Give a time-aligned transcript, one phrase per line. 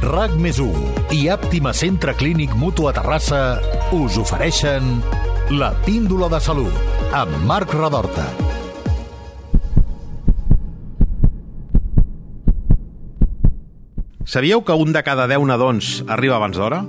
[0.00, 0.56] RAC més
[1.12, 3.60] i Àptima Centre Clínic Mutu a Terrassa
[3.92, 5.02] us ofereixen
[5.52, 6.72] la píndola de salut
[7.12, 8.24] amb Marc Radorta.
[14.24, 16.80] Sabíeu que un de cada 10 nadons arriba abans d'hora?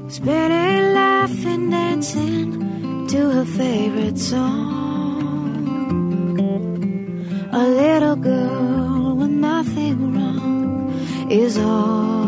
[7.52, 10.94] A little girl with nothing wrong
[11.30, 12.21] is all.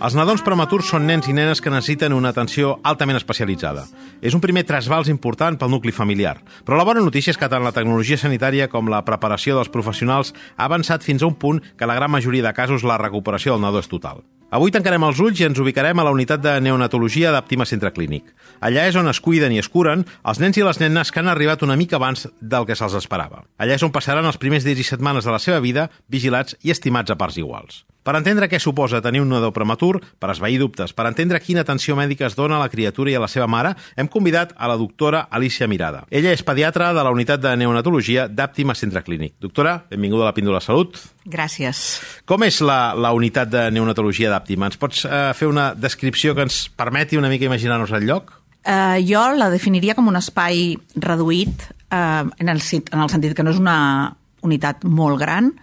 [0.00, 3.82] Els nadons prematurs són nens i nenes que necessiten una atenció altament especialitzada.
[4.24, 6.38] És un primer trasbals important pel nucli familiar.
[6.64, 10.32] Però la bona notícia és que tant la tecnologia sanitària com la preparació dels professionals
[10.56, 13.66] ha avançat fins a un punt que la gran majoria de casos la recuperació del
[13.68, 14.24] nadó és total.
[14.50, 18.32] Avui tancarem els ulls i ens ubicarem a la unitat de neonatologia d'Àptima Centre Clínic.
[18.58, 21.30] Allà és on es cuiden i es curen els nens i les nenes que han
[21.30, 23.44] arribat una mica abans del que se'ls esperava.
[23.62, 26.74] Allà és on passaran els primers dies i setmanes de la seva vida vigilats i
[26.74, 27.84] estimats a parts iguals.
[28.00, 31.94] Per entendre què suposa tenir un nadó prematur, per esvair dubtes, per entendre quina atenció
[31.98, 34.78] mèdica es dona a la criatura i a la seva mare, hem convidat a la
[34.80, 36.06] doctora Alicia Mirada.
[36.08, 39.36] Ella és pediatra de la unitat de neonatologia d'Àptima Centre Clínic.
[39.38, 40.96] Doctora, benvinguda a la Píndola Salut.
[41.28, 42.00] Gràcies.
[42.24, 44.39] Com és la, la unitat de neonatologia d'Àptima?
[44.48, 48.32] Ens pots eh, fer una descripció que ens permeti una mica imaginar-nos el lloc?
[48.60, 53.44] Uh, jo la definiria com un espai reduït uh, en, el, en el sentit que
[53.46, 55.54] no és una unitat molt gran,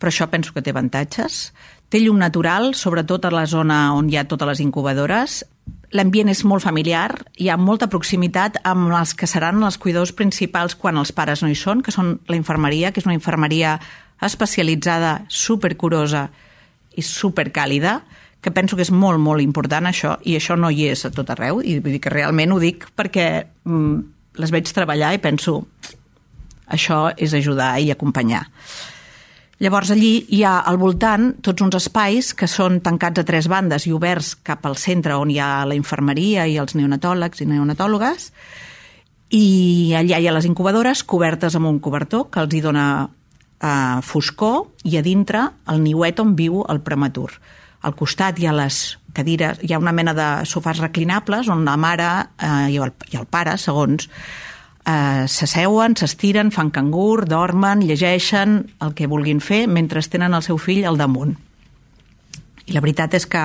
[0.00, 1.50] però això penso que té avantatges.
[1.90, 5.40] Té llum natural, sobretot a la zona on hi ha totes les incubadores.
[5.94, 10.76] L'ambient és molt familiar, hi ha molta proximitat amb els que seran els cuidadors principals
[10.78, 13.76] quan els pares no hi són, que són la infermeria, que és una infermeria
[14.22, 16.28] especialitzada, supercurosa
[16.94, 18.00] i supercàlida,
[18.40, 21.30] que penso que és molt, molt important això, i això no hi és a tot
[21.32, 23.26] arreu, i vull dir que realment ho dic perquè
[23.64, 23.98] mm,
[24.40, 25.60] les veig treballar i penso
[26.70, 28.46] això és ajudar i acompanyar.
[29.60, 33.84] Llavors allí hi ha al voltant tots uns espais que són tancats a tres bandes
[33.84, 38.30] i oberts cap al centre on hi ha la infermeria i els neonatòlegs i neonatòlogues
[39.36, 44.00] i allà hi ha les incubadores cobertes amb un cobertor que els hi dona eh,
[44.00, 47.28] foscor i a dintre el niuet on viu el prematur.
[47.82, 51.76] Al costat hi ha les cadires, hi ha una mena de sofàs reclinables on la
[51.80, 54.08] mare eh, i, el, i el pare, segons,
[54.84, 60.58] eh, s'asseuen, s'estiren, fan cangur, dormen, llegeixen el que vulguin fer mentre tenen el seu
[60.58, 61.36] fill al damunt.
[62.66, 63.44] I la veritat és que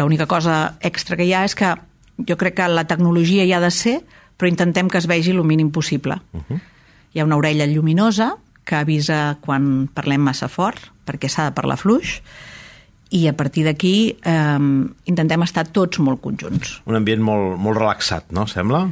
[0.00, 1.74] l'única cosa extra que hi ha és que
[2.28, 4.00] jo crec que la tecnologia hi ha de ser,
[4.36, 6.18] però intentem que es vegi el mínim possible.
[6.32, 6.60] Uh -huh.
[7.12, 11.78] Hi ha una orella lluminosa que avisa quan parlem massa fort, perquè s'ha de parlar
[11.78, 12.22] fluix,
[13.12, 14.58] i a partir d'aquí eh,
[15.04, 18.46] intentem estar tots molt conjunts Un ambient molt, molt relaxat, no?
[18.50, 18.88] Sembla?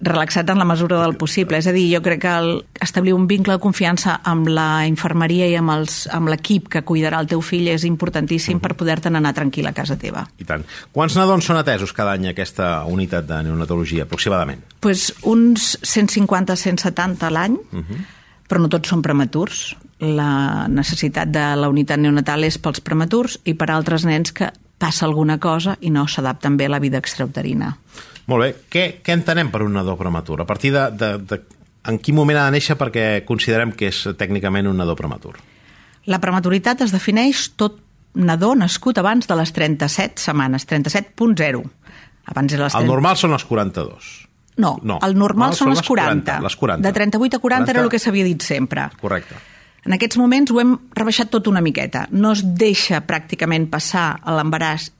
[0.00, 1.58] relaxat en la mesura del possible.
[1.58, 5.44] És a dir, jo crec que el, establir un vincle de confiança amb la infermeria
[5.50, 8.62] i amb els- amb l'equip que cuidarà el teu fill és importantíssim uh -huh.
[8.62, 10.26] per poder-te'n anar tranquil a casa teva.
[10.38, 10.64] I tant.
[10.90, 14.62] Quants nadons són atesos cada any aquesta unitat de neonatologia, aproximadament?
[14.80, 18.04] pues uns 150-170 a l'any, uh -huh.
[18.48, 19.76] però no tots són prematurs.
[20.02, 25.06] La necessitat de la unitat neonatal és pels prematurs i per altres nens que passa
[25.06, 27.70] alguna cosa i no s'adapten bé a la vida extrauterina.
[28.26, 28.50] Molt bé.
[28.72, 30.40] Què, què entenem per un nadó prematur?
[30.42, 31.40] A partir de, de, de...
[31.84, 35.36] En quin moment ha de néixer perquè considerem que és tècnicament un nadó prematur?
[36.08, 37.78] La prematuritat es defineix tot
[38.14, 41.64] nadó nascut abans de les 37 setmanes, 37.0
[42.24, 42.90] Abans era les El 30...
[42.90, 44.12] normal són els 42.
[44.56, 46.38] No, No, el normal no, són, les 40.
[46.44, 46.86] les 40.
[46.86, 47.72] De 38 a 40, 40.
[47.74, 48.86] era el que s'havia dit sempre.
[49.00, 49.36] Correcte.
[49.84, 52.06] En aquests moments ho hem rebaixat tot una miqueta.
[52.10, 54.90] No es deixa pràcticament passar a l'embaràs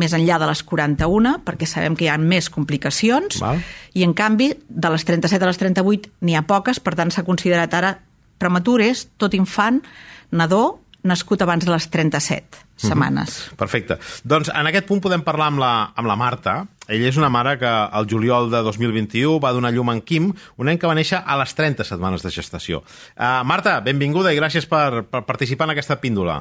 [0.00, 3.58] més enllà de les 41, perquè sabem que hi ha més complicacions, Val.
[3.94, 7.26] i en canvi, de les 37 a les 38 n'hi ha poques, per tant s'ha
[7.26, 7.96] considerat ara
[8.40, 9.82] prematures, tot infant,
[10.30, 13.36] nadó, nascut abans de les 37 setmanes.
[13.60, 13.98] Perfecte.
[14.24, 16.54] Doncs en aquest punt podem parlar amb la, amb la Marta.
[16.90, 20.66] Ella és una mare que el juliol de 2021 va donar llum en Quim, un
[20.66, 22.80] nen que va néixer a les 30 setmanes de gestació.
[23.14, 26.40] Uh, Marta, benvinguda i gràcies per, per participar en aquesta píndola.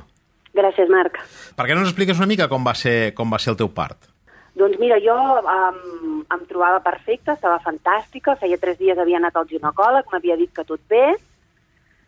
[0.57, 1.19] Gràcies, Marc.
[1.53, 3.69] Per què no ens expliques una mica com va ser, com va ser el teu
[3.75, 4.09] part?
[4.57, 9.47] Doncs mira, jo um, em trobava perfecta, estava fantàstica, feia tres dies havia anat al
[9.53, 11.13] ginecòleg, m'havia dit que tot bé,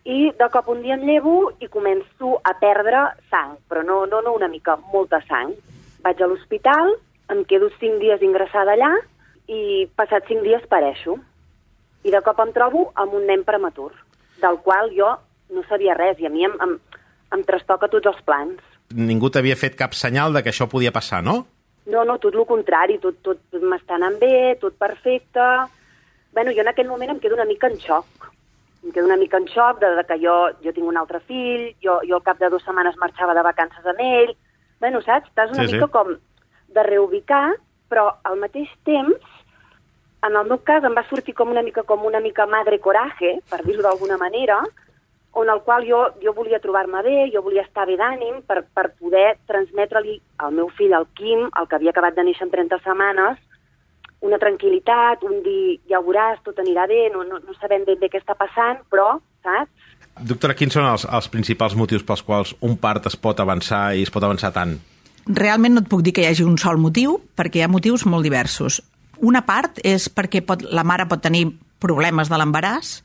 [0.10, 4.26] i de cop un dia em llevo i començo a perdre sang, però no, no,
[4.26, 5.54] no una mica, molta sang.
[6.02, 6.96] Vaig a l'hospital,
[7.32, 8.92] em quedo cinc dies ingressada allà
[9.48, 11.18] i passats cinc dies pareixo.
[12.04, 13.92] I de cop em trobo amb un nen prematur,
[14.42, 15.12] del qual jo
[15.54, 16.78] no sabia res i a mi em, em,
[17.36, 18.60] em trastoca tots els plans.
[18.92, 21.46] Ningú t'havia fet cap senyal de que això podia passar, no?
[21.86, 25.46] No, no, tot el contrari, tot, tot m'està anant bé, tot perfecte...
[26.32, 28.06] Bueno, jo en aquell moment em quedo una mica en xoc.
[28.86, 31.66] em quedo una mica en xoc de, de que jo, jo tinc un altre fill,
[31.84, 34.32] jo, jo al cap de dues setmanes marxava de vacances amb ell...
[34.80, 35.28] Bueno, saps?
[35.30, 35.76] Estàs una Sí, sí.
[35.76, 36.16] mica com
[36.76, 37.48] de reubicar,
[37.92, 39.20] però al mateix temps,
[40.28, 43.40] en el meu cas em va sortir com una mica com una mica madre coraje,
[43.50, 44.62] per dir-ho d'alguna manera,
[45.34, 48.90] on el qual jo, jo volia trobar-me bé, jo volia estar bé d'ànim per, per
[49.00, 52.82] poder transmetre-li al meu fill, al Quim, el que havia acabat de néixer en 30
[52.84, 53.40] setmanes,
[54.22, 58.00] una tranquil·litat, un dir, ja ho veuràs, tot anirà bé, no, no, no sabem ben
[58.02, 59.72] bé què està passant, però, saps?
[60.28, 64.04] Doctora, quins són els, els principals motius pels quals un part es pot avançar i
[64.06, 64.76] es pot avançar tant?
[65.26, 68.06] Realment no et puc dir que hi hagi un sol motiu, perquè hi ha motius
[68.06, 68.82] molt diversos.
[69.22, 71.46] Una part és perquè pot, la mare pot tenir
[71.82, 73.02] problemes de l'embaràs,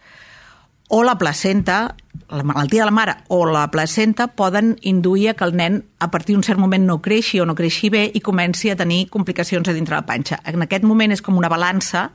[0.89, 1.97] o la placenta,
[2.31, 6.11] la malaltia de la mare o la placenta poden induir a que el nen a
[6.11, 9.69] partir d'un cert moment no creixi o no creixi bé i comenci a tenir complicacions
[9.69, 10.39] a dintre la panxa.
[10.47, 12.13] En aquest moment és com una balança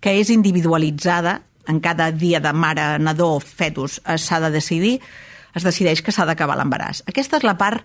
[0.00, 4.98] que és individualitzada en cada dia de mare, nadó, fetus, eh, s'ha de decidir,
[5.54, 7.04] es decideix que s'ha d'acabar l'embaràs.
[7.06, 7.84] Aquesta és la part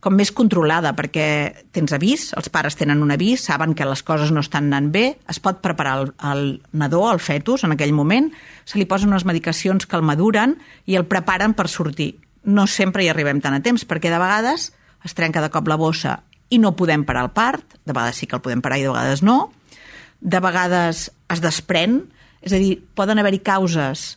[0.00, 4.30] com més controlada, perquè tens avís, els pares tenen un avís, saben que les coses
[4.30, 6.44] no estan anant bé, es pot preparar el, el
[6.76, 8.28] nadó, el fetus, en aquell moment,
[8.68, 12.14] se li posen unes medicacions que el maduren i el preparen per sortir.
[12.44, 14.70] No sempre hi arribem tan a temps, perquè de vegades
[15.06, 16.20] es trenca de cop la bossa
[16.50, 18.92] i no podem parar el part, de vegades sí que el podem parar i de
[18.92, 19.50] vegades no,
[20.20, 22.04] de vegades es desprèn,
[22.46, 24.12] és a dir, poden haver-hi causes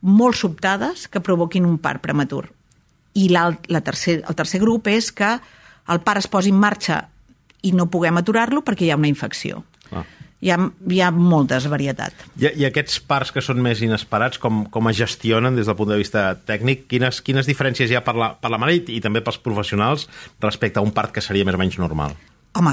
[0.00, 2.50] molt sobtades que provoquin un part prematur.
[3.18, 5.34] I la, la tercer, el tercer grup és que
[5.90, 7.02] el pare es posi en marxa
[7.66, 9.64] i no puguem aturar-lo perquè hi ha una infecció.
[9.90, 10.04] Ah.
[10.40, 10.56] Hi ha,
[10.88, 12.22] hi ha moltes varietat.
[12.40, 15.90] I, I aquests parts que són més inesperats, com, com es gestionen des del punt
[15.92, 16.86] de vista tècnic?
[16.88, 20.08] Quines, quines diferències hi ha per la, per la mare i, i també pels professionals
[20.40, 22.16] respecte a un part que seria més o menys normal?
[22.58, 22.72] Home,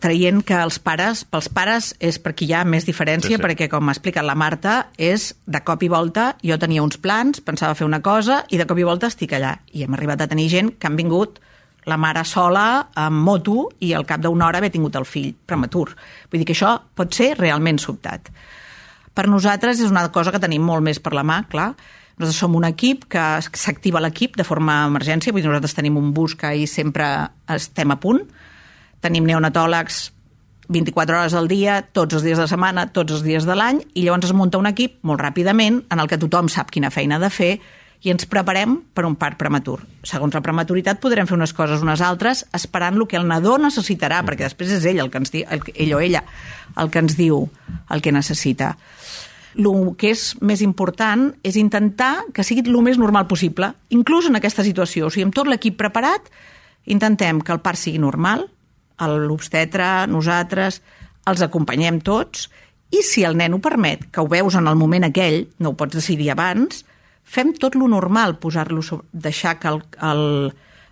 [0.00, 3.66] traient que els pares, pels pares és perquè hi ha més diferència, Sí, sí, perquè,
[3.68, 7.76] com ha explicat la Marta, és de cop i volta, jo tenia uns plans, pensava
[7.76, 9.58] fer una cosa, i de cop i volta estic allà.
[9.76, 11.42] I hem arribat a tenir gent que han vingut
[11.88, 15.90] la mare sola, amb moto, i al cap d'una hora haver tingut el fill prematur.
[16.30, 18.32] Vull dir que això pot ser realment sobtat.
[19.12, 21.74] Per nosaltres és una cosa que tenim molt més per la mà, clar.
[22.18, 26.12] Nosaltres som un equip que s'activa l'equip de forma emergència, vull dir, nosaltres tenim un
[26.14, 27.06] bus que ahir sempre
[27.54, 28.24] estem a punt,
[29.04, 30.08] tenim neonatòlegs
[30.68, 33.80] 24 hores al dia, tots els dies de la setmana, tots els dies de l'any,
[33.96, 37.16] i llavors es munta un equip molt ràpidament en el que tothom sap quina feina
[37.16, 37.52] ha de fer
[38.04, 39.80] i ens preparem per un part prematur.
[40.06, 44.20] Segons la prematuritat podrem fer unes coses unes altres esperant el que el nadó necessitarà,
[44.26, 46.22] perquè després és ell el que ens diu, el, ell o ella
[46.76, 47.48] el que ens diu
[47.90, 48.76] el que necessita.
[49.58, 54.38] El que és més important és intentar que sigui el més normal possible, inclús en
[54.38, 55.08] aquesta situació.
[55.08, 56.28] O sigui, amb tot l'equip preparat,
[56.86, 58.46] intentem que el part sigui normal,
[59.06, 60.80] l'obstetre, nosaltres,
[61.28, 62.48] els acompanyem tots,
[62.90, 65.76] i si el nen ho permet, que ho veus en el moment aquell, no ho
[65.78, 66.84] pots decidir abans,
[67.28, 70.24] fem tot lo normal, posar-lo, deixar que el, el,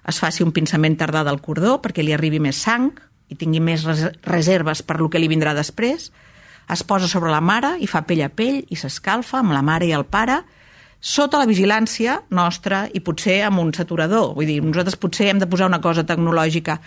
[0.07, 2.91] es faci un pinçament tardà del cordó perquè li arribi més sang
[3.33, 6.11] i tingui més res reserves per lo que li vindrà després,
[6.69, 9.89] es posa sobre la mare i fa pell a pell i s'escalfa amb la mare
[9.89, 10.43] i el pare
[11.01, 14.33] sota la vigilància nostra i potser amb un saturador.
[14.35, 16.81] Vull dir, nosaltres potser hem de posar una cosa tecnològica,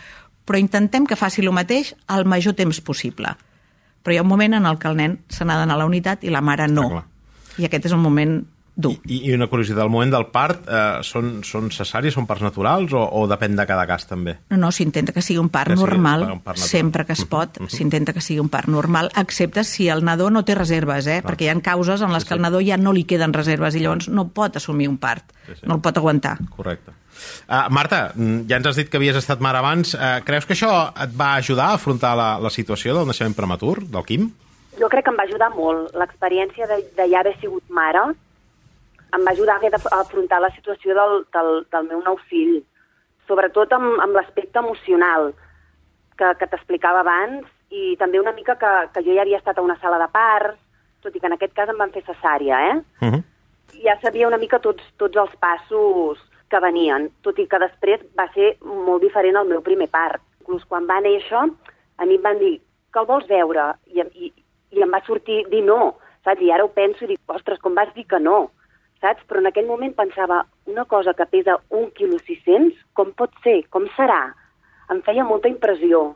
[0.50, 3.36] però intentem que faci el mateix al major temps possible.
[4.02, 5.90] Però hi ha un moment en el que el nen se n'ha d'anar a la
[5.90, 6.90] unitat i la mare no.
[6.90, 7.04] Clar.
[7.60, 8.40] I aquest és un moment
[8.80, 8.94] dur.
[9.12, 12.94] I, I una curiositat, el moment del part eh, són, són cesàries, són parts naturals
[12.96, 14.38] o, o depèn de cada cas també?
[14.54, 16.70] No, no, s'intenta que sigui un part Que sigui normal, un part natural.
[16.72, 20.46] sempre que es pot, s'intenta que sigui un part normal, excepte si el nadó no
[20.48, 21.20] té reserves, eh?
[21.28, 23.84] perquè hi ha causes en les que al nadó ja no li queden reserves i
[23.84, 25.68] llavors no pot assumir un part, Sí, sí.
[25.68, 26.38] no el pot aguantar.
[26.56, 26.96] Correcte.
[27.48, 29.96] Uh, Marta, mm, ja ens has dit que havies estat mare abans.
[29.96, 33.80] Uh, creus que això et va ajudar a afrontar la, la situació del naixement prematur,
[33.84, 34.30] del Quim?
[34.80, 35.94] Jo crec que em va ajudar molt.
[36.00, 38.08] L'experiència de, de ja haver sigut mare
[39.16, 42.60] em va ajudar a haver d'afrontar la situació del, del, del meu nou fill,
[43.28, 45.32] sobretot amb, amb l'aspecte emocional
[46.20, 49.66] que, que t'explicava abans i també una mica que, que jo ja havia estat a
[49.66, 50.58] una sala de parts,
[51.04, 52.78] tot i que en aquest cas em van fer cesària, eh?
[53.02, 53.24] Uh -huh.
[53.84, 58.28] ja sabia una mica tots, tots els passos que venien, tot i que després va
[58.34, 60.22] ser molt diferent al meu primer part.
[60.42, 61.46] Inclús quan va néixer,
[62.00, 62.56] a mi em van dir
[62.94, 64.32] que el vols veure, i, i,
[64.76, 66.42] i em va sortir dir no, saps?
[66.42, 68.50] I ara ho penso i dic, ostres, com vas dir que no?
[69.04, 69.24] Saps?
[69.30, 73.62] Però en aquell moment pensava, una cosa que pesa un quilo 600, com pot ser?
[73.74, 74.26] Com serà?
[74.92, 76.10] Em feia molta impressió.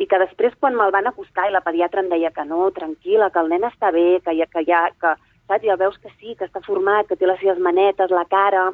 [0.00, 3.30] I que després, quan me'l van acostar i la pediatra em deia que no, tranquil·la,
[3.32, 5.14] que el nen està bé, que ja, que ja, que,
[5.48, 5.64] saps?
[5.64, 8.70] I el veus que sí, que està format, que té les seves manetes, la cara...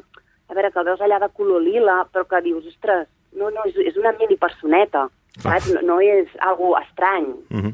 [0.47, 3.65] A veure, que el veus allà de color lila, però que dius, ostres, no, no,
[3.67, 5.07] és, és una mini personeta,
[5.39, 5.71] saps?
[5.75, 7.33] No, no és algo estrany.
[7.51, 7.73] Uh -huh.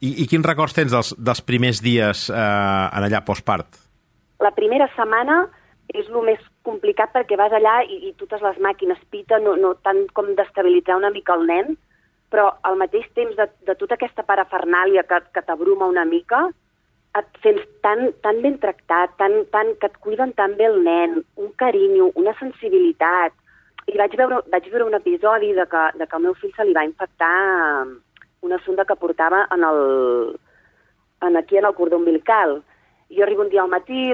[0.00, 3.88] I, I quins records tens dels, dels primers dies eh, en allà postpart?
[4.40, 5.46] la primera setmana
[5.88, 9.74] és el més complicat perquè vas allà i, i totes les màquines piten, no, no
[9.84, 11.76] tant com d'estabilitzar una mica el nen,
[12.28, 16.48] però al mateix temps de, de tota aquesta parafernàlia que, que t'abruma una mica,
[17.20, 21.22] et sents tan, tan ben tractat, tan, tan, que et cuiden tan bé el nen,
[21.36, 23.36] un carinyo, una sensibilitat.
[23.88, 26.66] I vaig veure, vaig veure un episodi de que, de que al meu fill se
[26.66, 27.86] li va infectar
[28.42, 30.36] una sonda que portava en el,
[31.22, 32.62] en aquí en el cordó umbilical.
[33.10, 34.12] Jo arribo un dia al matí,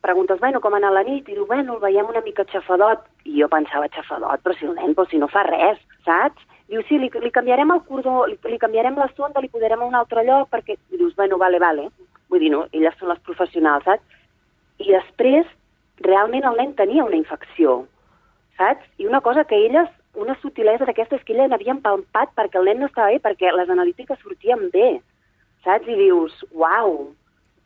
[0.00, 1.28] preguntes, bueno, com ha anat la nit?
[1.28, 3.02] I diu, bueno, el veiem una mica xafadot.
[3.26, 6.44] I jo pensava, xafadot, però si el nen, però si no fa res, saps?
[6.70, 9.90] Diu, sí, li, li canviarem el cordó, li, li canviarem la sonda, li posarem a
[9.90, 10.78] un altre lloc, perquè...
[10.90, 11.90] I dius, bueno, vale, vale.
[12.30, 14.16] Vull dir, no, elles són les professionals, saps?
[14.82, 15.46] I després,
[16.04, 17.84] realment el nen tenia una infecció,
[18.58, 18.84] saps?
[18.98, 22.70] I una cosa que elles, una sutilesa d'aquesta és que elles n'havien palpat perquè el
[22.70, 24.96] nen no estava bé, perquè les analítiques sortien bé,
[25.64, 25.88] saps?
[25.88, 27.12] I dius, uau,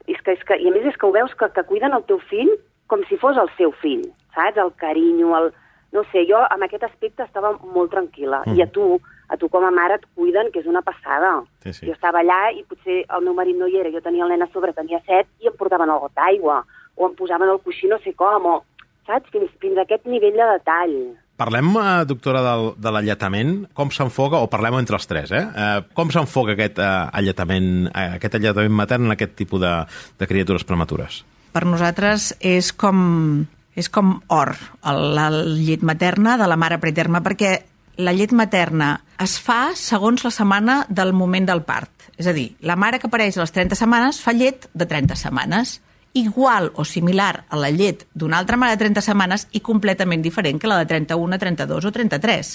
[0.07, 2.07] és que, és que, I a més és que ho veus que, que cuiden el
[2.09, 2.53] teu fill
[2.91, 4.61] com si fos el seu fill, saps?
[4.61, 5.53] El carinyo, el...
[5.93, 8.45] No sé, jo en aquest aspecte estava molt tranquil·la.
[8.47, 8.59] Mm.
[8.59, 11.41] I a tu, a tu com a mare et cuiden, que és una passada.
[11.65, 11.89] Sí, sí.
[11.89, 14.47] Jo estava allà i potser el meu marit no hi era, jo tenia el nen
[14.47, 16.61] a sobre, tenia set, i em portaven el got d'aigua,
[16.97, 19.33] o em posaven el coixí no sé com, o, saps?
[19.35, 20.97] Fins, fins a aquest nivell de detall.
[21.41, 23.55] Parlem, eh, doctora, del, de l'alletament.
[23.77, 25.47] Com s'enfoca, o parlem entre els tres, eh?
[25.49, 26.91] eh com s'enfoca aquest eh,
[27.23, 29.73] alletament, eh, aquest alletament matern en aquest tipus de,
[30.21, 31.23] de criatures prematures?
[31.51, 33.47] Per nosaltres és com,
[33.79, 37.53] és com or, la llet materna de la mare preterma, perquè
[38.01, 41.93] la llet materna es fa segons la setmana del moment del part.
[42.17, 45.17] És a dir, la mare que apareix a les 30 setmanes fa llet de 30
[45.17, 45.81] setmanes
[46.13, 50.59] igual o similar a la llet d'una altra mare de 30 setmanes i completament diferent
[50.59, 52.51] que la de 31, 32 o 33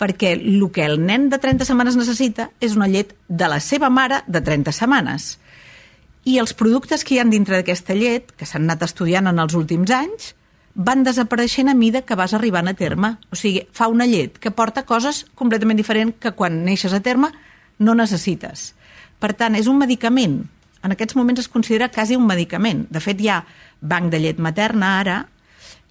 [0.00, 3.90] perquè el que el nen de 30 setmanes necessita és una llet de la seva
[3.92, 5.34] mare de 30 setmanes.
[6.24, 9.56] I els productes que hi han dintre d'aquesta llet, que s'han anat estudiant en els
[9.56, 10.32] últims anys,
[10.80, 13.16] van desapareixent a mida que vas arribant a terme.
[13.28, 17.28] O sigui, fa una llet que porta coses completament diferents que quan neixes a terme
[17.78, 18.72] no necessites.
[19.20, 20.40] Per tant, és un medicament
[20.82, 22.86] en aquests moments es considera quasi un medicament.
[22.88, 23.42] De fet, hi ha
[23.80, 25.18] banc de llet materna ara,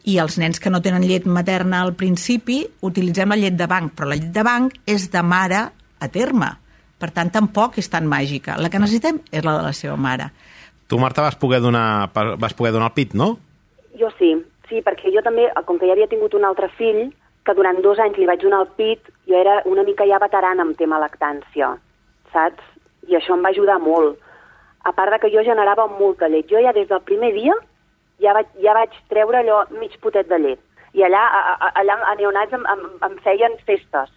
[0.09, 3.93] i els nens que no tenen llet materna al principi utilitzem la llet de banc,
[3.93, 5.59] però la llet de banc és de mare
[5.99, 6.49] a terme.
[6.99, 8.57] Per tant, tampoc és tan màgica.
[8.57, 10.31] La que necessitem és la de la seva mare.
[10.89, 13.35] Tu, Marta, vas poder donar, vas poder donar el pit, no?
[13.99, 14.33] Jo sí,
[14.69, 17.09] sí, perquè jo també, com que ja havia tingut un altre fill,
[17.45, 20.65] que durant dos anys li vaig donar el pit, jo era una mica ja veterana
[20.65, 21.75] en tema lactància,
[22.33, 22.63] saps?
[23.09, 24.19] I això em va ajudar molt
[24.83, 26.47] a part de que jo generava molta llet.
[26.49, 27.55] Jo ja des del primer dia
[28.23, 30.61] ja vaig, ja vaig treure allò mig potet de llet.
[30.93, 34.09] I allà, a, a, allà a neonats em, em, em feien festes.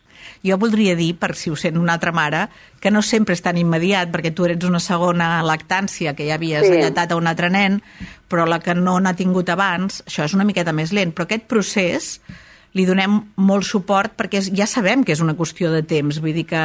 [0.47, 2.47] Jo voldria dir, per si ho sent una altra mare,
[2.81, 6.67] que no sempre és tan immediat, perquè tu eres una segona lactància, que ja havies
[6.67, 6.79] sí.
[6.79, 7.81] alletat a un altre nen,
[8.29, 11.13] però la que no n'ha tingut abans, això és una miqueta més lent.
[11.15, 12.17] Però aquest procés
[12.73, 16.47] li donem molt suport perquè ja sabem que és una qüestió de temps, vull dir
[16.49, 16.63] que,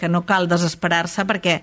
[0.00, 1.60] que no cal desesperar-se perquè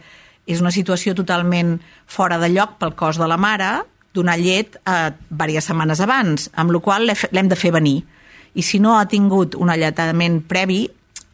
[0.50, 1.78] és una situació totalment
[2.10, 6.74] fora de lloc pel cos de la mare, donar llet eh, diverses setmanes abans, amb
[6.74, 8.00] la qual l'hem de fer venir.
[8.58, 10.88] I si no ha tingut un alletament previ,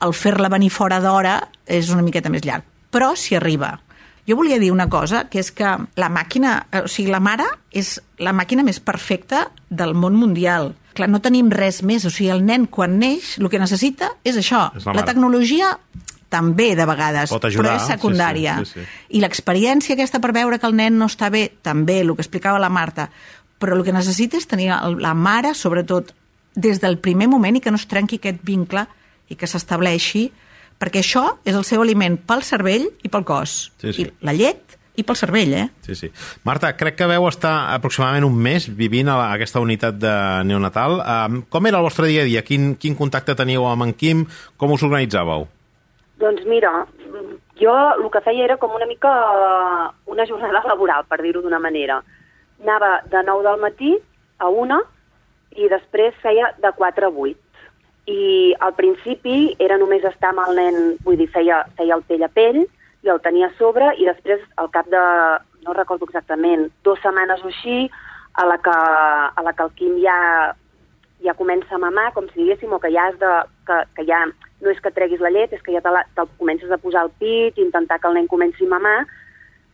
[0.04, 2.66] el fer-la venir fora d'hora és una miqueta més llarg.
[2.92, 3.80] Però si arriba.
[4.26, 7.46] Jo volia dir una cosa, que és que la màquina, eh, o sigui, la mare
[7.72, 10.74] és la màquina més perfecta del món mundial.
[10.96, 12.06] Clar, no tenim res més.
[12.06, 14.72] O sigui, el nen, quan neix, el que necessita és això.
[14.76, 15.78] És la la tecnologia
[16.30, 18.58] també de vegades, Pot ajudar, però és secundària.
[18.60, 19.18] sí, sí, sí, sí.
[19.18, 22.60] I l'experiència aquesta per veure que el nen no està bé, també, el que explicava
[22.60, 23.10] la Marta,
[23.60, 26.14] però el que necessita és tenir la mare, sobretot,
[26.56, 28.88] des del primer moment i que no es trenqui aquest vincle
[29.30, 30.28] i que s'estableixi,
[30.80, 33.72] perquè això és el seu aliment pel cervell i pel cos.
[33.82, 34.06] Sí, sí.
[34.06, 35.66] I la llet i pel cervell, eh?
[35.84, 36.10] Sí, sí.
[36.48, 40.14] Marta, crec que veu estar aproximadament un mes vivint a, la, a aquesta unitat de
[40.48, 41.00] neonatal.
[41.02, 42.46] Um, com era el vostre dia a dia?
[42.48, 44.24] Quin, quin contacte teníeu amb en Quim?
[44.62, 45.48] Com us organitzàveu?
[46.22, 46.72] Doncs mira,
[47.60, 51.60] jo el que feia era com una mica eh, una jornada laboral, per dir-ho d'una
[51.60, 52.02] manera.
[52.64, 53.96] Anava de 9 del matí
[54.40, 54.80] a 1
[55.60, 57.40] i després feia de 4 a 8.
[58.06, 62.26] I al principi era només estar amb el nen, vull dir, feia, feia el pell
[62.26, 62.62] a pell,
[63.06, 65.02] i el tenia a sobre, i després, al cap de,
[65.66, 67.90] no recordo exactament, dues setmanes o així,
[68.36, 70.18] a la que, a la que el Quim ja,
[71.24, 73.32] ja comença a mamar, com si diguéssim, o que ja has de,
[73.68, 76.26] que, que ja no és que treguis la llet, és que ja te, la, te
[76.40, 79.00] comences a posar al pit, intentar que el nen comenci a mamar.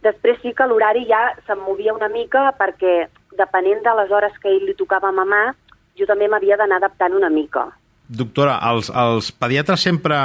[0.05, 4.49] Després sí que l'horari ja se'm movia una mica perquè, depenent de les hores que
[4.51, 5.53] ell li tocava mamar,
[5.97, 7.69] jo també m'havia d'anar adaptant una mica.
[8.11, 10.17] Doctora, els, els pediatres sempre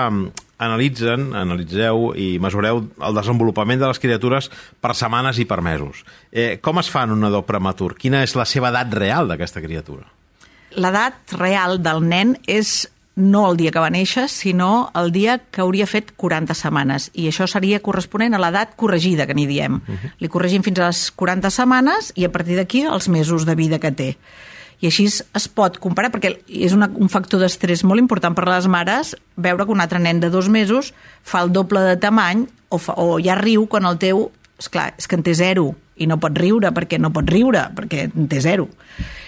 [0.59, 4.50] analitzen, analitzeu i mesureu el desenvolupament de les criatures
[4.83, 6.02] per setmanes i per mesos.
[6.33, 7.95] Eh, com es fa en un nadó prematur?
[7.95, 10.09] Quina és la seva edat real d'aquesta criatura?
[10.76, 15.62] L'edat real del nen és no el dia que va néixer, sinó el dia que
[15.64, 17.09] hauria fet 40 setmanes.
[17.16, 19.81] I això seria corresponent a l'edat corregida, que n'hi diem.
[19.81, 20.12] Uh -huh.
[20.21, 23.78] Li corregim fins a les 40 setmanes i a partir d'aquí els mesos de vida
[23.78, 24.16] que té.
[24.85, 28.50] I així es pot comparar, perquè és una, un factor d'estrès molt important per a
[28.56, 30.92] les mares veure que un altre nen de dos mesos
[31.25, 34.28] fa el doble de tamany o, fa, o ja riu quan el teu...
[34.56, 35.66] Esclar, és que en té zero
[36.00, 38.71] i no pot riure perquè no pot riure, perquè en té zero.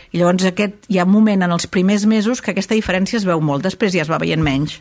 [0.08, 3.26] I llavors aquest, hi ha un moment en els primers mesos que aquesta diferència es
[3.28, 4.78] veu molt, després ja es va veient menys.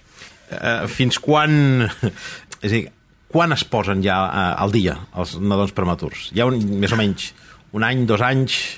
[0.47, 1.83] Eh, fins quan...
[2.63, 2.85] És a dir,
[3.27, 6.29] quan es posen ja eh, al dia els nadons prematurs?
[6.31, 7.33] Hi ha un, més o menys
[7.75, 8.77] un any, dos anys...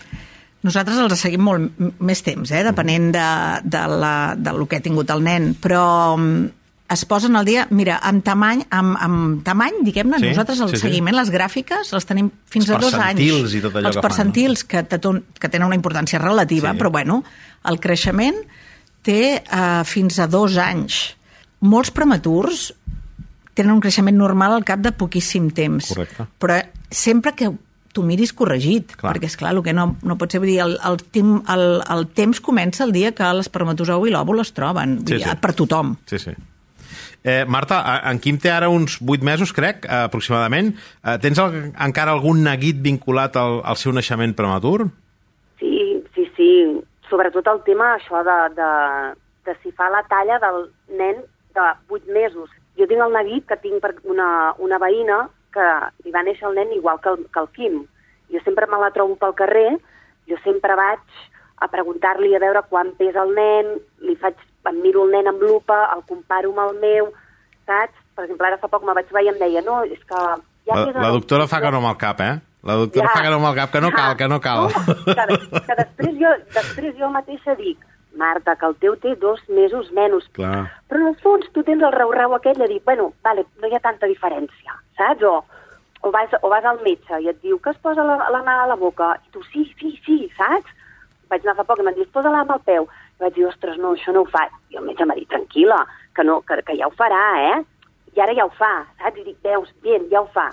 [0.68, 2.64] Nosaltres els seguim molt més temps, eh?
[2.68, 3.28] depenent de,
[3.64, 6.50] de, la, de lo que ha tingut el nen, però mm,
[6.92, 10.80] es posen al dia, mira, amb tamany, amb, amb tamany diguem-ne, Sí, nosaltres el sí,
[10.82, 10.82] sí.
[10.88, 13.22] seguiment, les gràfiques, les tenim fins Els a dos anys.
[13.22, 14.84] percentils i tot allò Els que fan, percentils que,
[15.40, 16.80] que tenen una importància relativa, Sí.
[16.82, 17.22] però bueno,
[17.70, 18.42] el creixement
[19.06, 21.00] té uh, fins a dos anys.
[21.62, 22.74] Molts prematurs
[23.54, 25.88] tenen un creixement normal al cap de poquíssim temps.
[25.94, 26.26] Correcte.
[26.40, 26.60] Però
[26.92, 27.48] sempre que
[27.94, 29.16] tu miris corregit, Clar.
[29.16, 31.66] perquè és clar, el que no, no pot ser, vull dir, el, el, tim, el,
[31.90, 35.38] el temps comença el dia que l'espermatozou i l'òvul es troben, vull Sí, dir, sí.
[35.42, 35.96] per tothom.
[36.10, 36.36] Sí, sí.
[37.24, 40.70] Eh, Marta, en Quim té ara uns 8 mesos, crec, eh, aproximadament.
[41.04, 44.86] Eh, tens el, encara algun neguit vinculat al, al seu naixement prematur?
[45.60, 46.48] Sí, sí, sí.
[47.10, 48.70] Sobretot el tema això de, de,
[49.50, 50.62] de si fa la talla del
[50.96, 51.20] nen
[51.58, 52.50] de 8 mesos.
[52.80, 55.68] Jo tinc el neguit que tinc per una, una veïna que
[56.06, 57.80] li va néixer el nen igual que el, que el Quim.
[58.30, 59.78] Jo sempre me la trobo pel carrer,
[60.30, 61.02] jo sempre vaig
[61.60, 63.72] a preguntar-li a veure quan pesa el nen,
[64.06, 64.38] li faig,
[64.70, 67.10] em miro el nen amb lupa, el comparo amb el meu,
[67.68, 67.98] saps?
[68.16, 70.22] Per exemple, ara fa poc me vaig veure i em deia, no, és que...
[70.70, 71.50] Ja La, la doctora quilos".
[71.50, 72.36] fa que no amb el cap, eh?
[72.64, 74.66] La doctora fa que no amb el cap, que no cal, que no cal.
[74.68, 77.86] No, que, que després, jo, després jo mateixa dic,
[78.20, 80.28] Marta, que el teu té dos mesos menys.
[80.36, 80.66] Clar.
[80.92, 83.78] Però en el fons tu tens el rau-rau aquell de dir, bueno, vale, no hi
[83.78, 85.26] ha tanta diferència, saps?
[85.26, 85.40] O,
[86.02, 88.60] o, vas, o vas al metge i et diu que es posa la, la mà
[88.64, 90.76] a la boca, i tu sí, sí, sí, saps?
[91.32, 92.88] Vaig anar fa poc i m'han dit, posa la mà al peu.
[93.18, 94.48] I vaig dir, ostres, no, això no ho fa.
[94.74, 95.84] I el metge m'ha dit, tranquil·la,
[96.16, 97.60] que, no, que, que ja ho farà, eh?
[98.16, 99.22] I ara ja ho fa, saps?
[99.22, 100.50] I dic, veus, bien, ja ho fa.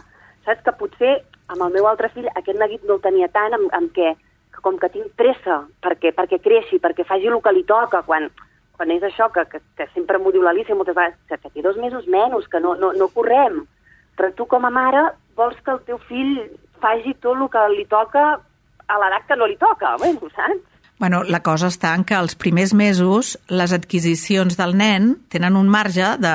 [0.46, 1.16] Saps que potser
[1.50, 4.14] amb el meu altre fill aquest neguit no el tenia tant amb, amb què,
[4.56, 8.30] que com que tinc pressa perquè, perquè creixi, perquè faci el que li toca, quan,
[8.76, 11.64] quan és això que, que, que sempre m'ho diu l'Alicia moltes vegades, que, que té
[11.64, 13.64] dos mesos menys, que no, no, no correm.
[14.16, 16.38] Però tu com a mare vols que el teu fill
[16.80, 18.24] faci tot el que li toca
[18.86, 20.64] a l'edat que no li toca, bueno, saps?
[20.98, 25.68] Bueno, la cosa està en que els primers mesos les adquisicions del nen tenen un
[25.68, 26.32] marge de,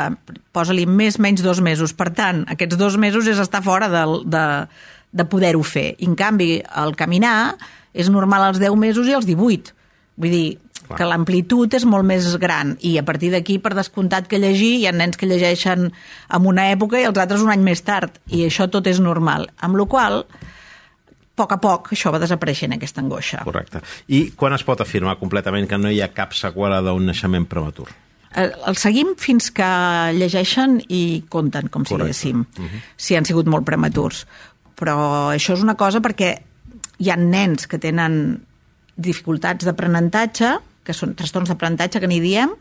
[0.54, 1.96] posa-li més menys dos mesos.
[1.98, 4.46] Per tant, aquests dos mesos és estar fora del, de,
[5.18, 5.96] de poder-ho fer.
[5.98, 7.56] I, en canvi, el caminar
[7.94, 9.74] és normal als 10 mesos i als 18.
[10.22, 10.98] Vull dir, Clar.
[11.00, 14.88] que l'amplitud és molt més gran i a partir d'aquí, per descomptat que llegir, hi
[14.88, 18.46] ha nens que llegeixen en una època i els altres un any més tard, i
[18.48, 19.50] això tot és normal.
[19.62, 20.40] Amb la qual a
[21.42, 23.42] poc a poc, això va desapareixent, aquesta angoixa.
[23.48, 23.82] Correcte.
[24.14, 27.88] I quan es pot afirmar completament que no hi ha cap seqüela d'un naixement prematur?
[28.38, 29.68] El, el seguim fins que
[30.16, 32.14] llegeixen i compten, com si Correcte.
[32.14, 32.46] diguéssim,
[32.96, 34.26] si han sigut molt prematurs.
[34.80, 34.96] Però
[35.32, 36.36] això és una cosa perquè
[37.02, 38.44] hi ha nens que tenen
[39.02, 42.52] dificultats d'aprenentatge, que són trastorns d'aprenentatge que n'hi diem,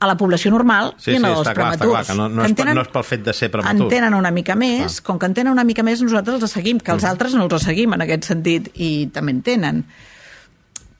[0.00, 1.90] a la població normal Sí, i en sí, els està clar, prematurs.
[1.92, 3.82] clar, que no- no en és per- no és pel fet de ser prematur.
[3.82, 6.78] En tenen una mica més, com que en tenen una mica més, nosaltres els seguim,
[6.80, 9.84] que els altres no els seguim en aquest sentit, i també en tenen.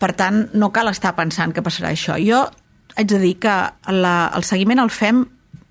[0.00, 2.16] Per tant, no cal estar pensant que passarà això.
[2.20, 2.50] Jo
[2.96, 3.54] haig de dir que
[3.92, 5.24] la, el seguiment el fem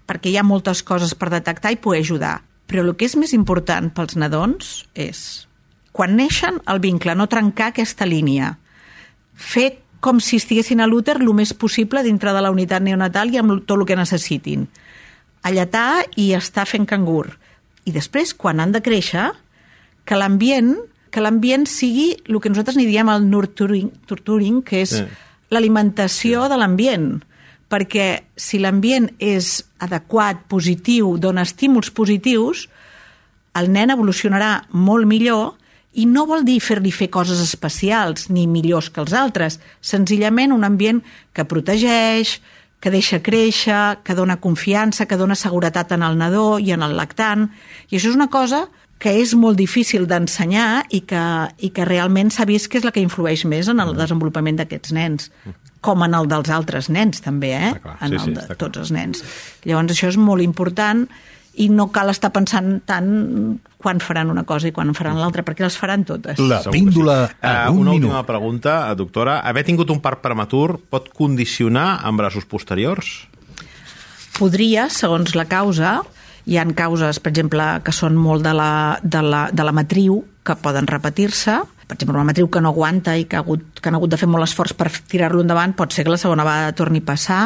[0.08, 2.42] perquè hi ha moltes coses per detectar i poder ajudar.
[2.68, 5.48] Però el que és més important pels nadons és,
[6.00, 8.54] quan neixen, el vincle, no trencar aquesta línia.
[9.36, 13.40] Fer com si estiguessin a l'úter el més possible dintre de la unitat neonatal i
[13.42, 14.70] amb tot el que necessitin.
[15.44, 17.34] Alletar i estar fent cangur.
[17.84, 19.28] I després, quan han de créixer,
[20.08, 20.78] que l'ambient
[21.10, 25.06] que l'ambient sigui el que nosaltres n'hi diem el nurturing, nurturing que és Sí.
[25.50, 27.24] l'alimentació de l'ambient
[27.70, 32.70] perquè si l'ambient és adequat, positiu, dona estímuls positius,
[33.54, 35.59] el nen evolucionarà molt millor
[36.00, 40.64] i no vol dir fer-li fer coses especials ni millors que els altres, senzillament un
[40.68, 41.02] ambient
[41.36, 42.38] que protegeix,
[42.80, 46.96] que deixa créixer, que dona confiança, que dona seguretat en el nadó i en el
[46.96, 47.50] lactant.
[47.92, 48.68] I això és una cosa
[49.00, 51.24] que és molt difícil d'ensenyar i, que,
[51.64, 54.92] i que realment s'ha vist que és la que influeix més en el desenvolupament d'aquests
[54.96, 55.30] nens.
[55.80, 57.70] com en el dels altres nens, també, eh?
[57.72, 57.98] Està clar.
[58.04, 58.58] en Sí, el sí, de clar.
[58.60, 59.22] tots els nens.
[59.64, 61.06] Llavors, això és molt important
[61.60, 65.64] i no cal estar pensant tant quan faran una cosa i quan faran l'altra, perquè
[65.66, 66.40] les faran totes.
[66.40, 67.36] La píndola sí.
[67.42, 68.06] en Eh, un una minut.
[68.10, 69.40] última pregunta, doctora.
[69.44, 73.28] Haver tingut un part prematur pot condicionar embarassos posteriors?
[74.40, 75.98] Podria, segons la causa,
[76.48, 78.72] hi han causes, per exemple, que són molt de la,
[79.04, 81.62] de la, de la matriu, que poden repetir-se.
[81.90, 84.18] Per exemple, una matriu que no aguanta i que, ha hagut, que han hagut de
[84.22, 87.40] fer molt esforç per tirar-lo endavant, pot ser que la segona vegada torni a passar,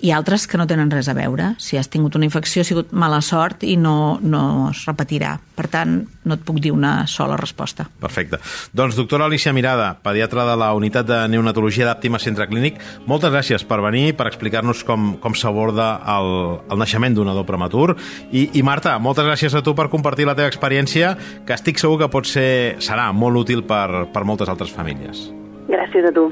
[0.00, 1.54] i altres que no tenen res a veure.
[1.60, 5.34] Si has tingut una infecció, ha sigut mala sort i no, no es repetirà.
[5.56, 7.84] Per tant, no et puc dir una sola resposta.
[8.00, 8.40] Perfecte.
[8.76, 13.66] Doncs, doctora Alicia Mirada, pediatra de la Unitat de Neonatologia d'Àptima Centre Clínic, moltes gràcies
[13.68, 16.30] per venir, per explicar-nos com, com s'aborda el,
[16.72, 17.92] el naixement d'un nadó prematur.
[18.30, 21.12] I, I, Marta, moltes gràcies a tu per compartir la teva experiència,
[21.44, 22.39] que estic segur que pot ser,
[22.82, 25.28] serà molt útil per, per moltes altres famílies.
[25.70, 26.28] Gràcies a tu.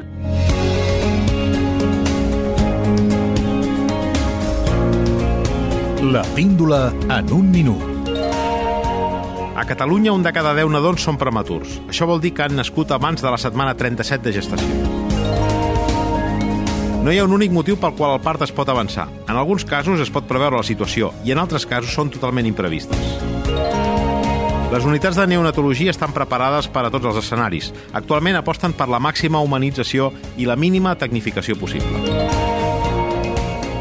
[6.08, 7.98] La píndola en un minut.
[9.58, 11.80] A Catalunya, un de cada 10 nadons són prematurs.
[11.90, 14.98] Això vol dir que han nascut abans de la setmana 37 de gestació.
[17.02, 19.08] No hi ha un únic motiu pel qual el part es pot avançar.
[19.26, 23.97] En alguns casos es pot preveure la situació i en altres casos són totalment imprevistes.
[24.68, 27.70] Les unitats de neonatologia estan preparades per a tots els escenaris.
[27.96, 32.02] Actualment aposten per la màxima humanització i la mínima tecnificació possible.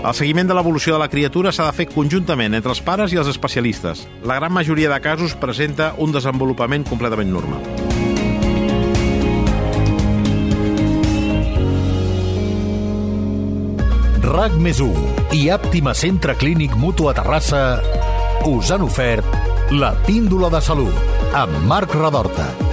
[0.08, 3.20] El seguiment de l'evolució de la criatura s'ha de fer conjuntament entre els pares i
[3.20, 4.06] els especialistes.
[4.24, 7.68] La gran majoria de casos presenta un desenvolupament completament normal.
[14.24, 17.66] RAC més 1 i Àptima Centre Clínic Mutu a Terrassa
[18.48, 20.96] us han ofert la píndola de salut
[21.36, 22.67] amb Marc Radorta.